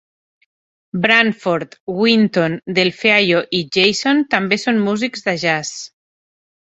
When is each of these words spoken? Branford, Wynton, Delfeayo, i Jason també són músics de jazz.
Branford, 1.01 1.75
Wynton, 1.99 2.55
Delfeayo, 2.79 3.41
i 3.57 3.59
Jason 3.77 4.23
també 4.37 4.59
són 4.63 4.81
músics 4.89 5.27
de 5.29 5.35
jazz. 5.45 5.75